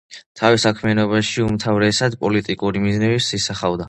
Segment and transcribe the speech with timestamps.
[0.39, 3.79] თავის საქმიანობაში უმთავრესად პოლიტიკურ მიზნებს ისახავდა.